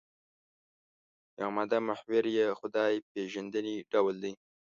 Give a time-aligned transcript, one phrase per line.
[1.39, 4.33] یو عمده محور یې خدای پېژندنې ډول دی.